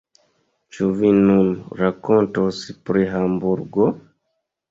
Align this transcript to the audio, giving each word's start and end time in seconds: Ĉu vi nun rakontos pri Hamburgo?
Ĉu 0.77 0.87
vi 1.01 1.09
nun 1.17 1.51
rakontos 1.83 2.63
pri 2.87 3.05
Hamburgo? 3.13 3.89